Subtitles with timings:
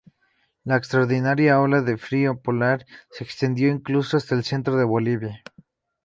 [0.63, 5.43] La extraordinaria ola de frío polar se extendió incluso hasta el centro de Bolivia.